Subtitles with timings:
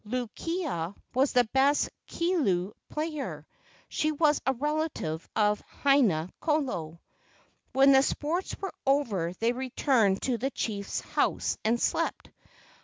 [0.03, 3.45] Luu kia was the best kilu player.
[3.87, 6.99] She was a relative of Haina kolo.
[7.73, 12.31] When the sports were over they returned to the chief's house and slept.